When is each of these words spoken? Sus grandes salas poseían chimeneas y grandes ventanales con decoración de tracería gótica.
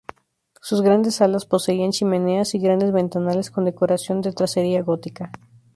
Sus 0.63 0.81
grandes 0.81 1.13
salas 1.13 1.45
poseían 1.45 1.91
chimeneas 1.91 2.55
y 2.55 2.57
grandes 2.59 2.91
ventanales 2.91 3.51
con 3.51 3.65
decoración 3.65 4.21
de 4.21 4.33
tracería 4.33 4.81
gótica. 4.81 5.31